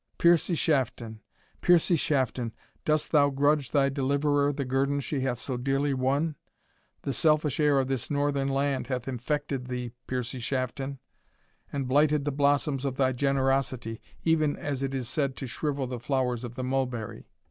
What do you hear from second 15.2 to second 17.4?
to shrivel the flowers of the mulberry.